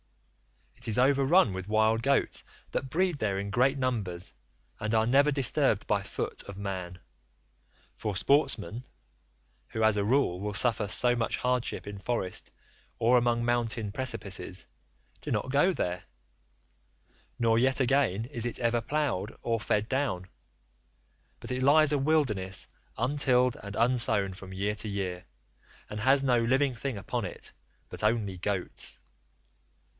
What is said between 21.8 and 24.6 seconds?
a wilderness untilled and unsown from